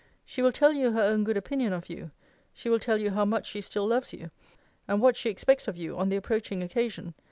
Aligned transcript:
She 0.25 0.41
will 0.41 0.51
tell 0.51 0.73
you 0.73 0.93
her 0.93 1.03
own 1.03 1.23
good 1.23 1.37
opinion 1.37 1.73
of 1.73 1.87
you. 1.87 2.09
She 2.55 2.69
will 2.69 2.79
tell 2.79 2.97
you 2.97 3.11
how 3.11 3.23
much 3.23 3.45
she 3.45 3.61
still 3.61 3.85
loves 3.85 4.13
you; 4.13 4.31
and 4.87 4.99
what 4.99 5.15
she 5.15 5.29
expects 5.29 5.67
of 5.67 5.77
you 5.77 5.95
on 5.95 6.09
the 6.09 6.15
approaching 6.15 6.63
occasion. 6.63 7.13